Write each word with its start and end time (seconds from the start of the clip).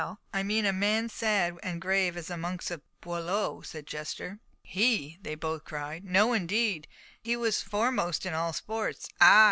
"I 0.33 0.41
mean 0.41 0.65
a 0.65 0.73
man 0.73 1.09
sad 1.09 1.59
and 1.61 1.79
grave 1.79 2.17
as 2.17 2.25
the 2.29 2.35
monks 2.35 2.71
of 2.71 2.81
Beaulieu," 3.01 3.61
said 3.61 3.85
the 3.85 3.89
jester. 3.91 4.39
"He!" 4.63 5.19
they 5.21 5.35
both 5.35 5.63
cried. 5.63 6.05
"No, 6.05 6.33
indeed! 6.33 6.87
He 7.21 7.35
was 7.37 7.61
foremost 7.61 8.25
in 8.25 8.33
all 8.33 8.51
sports." 8.51 9.07
"Ah!" 9.21 9.39